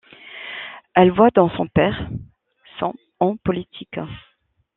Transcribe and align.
Elle 0.95 1.11
voit 1.11 1.29
dans 1.29 1.55
son 1.55 1.67
père 1.67 2.09
son 2.79 2.95
en 3.19 3.37
politique. 3.37 3.99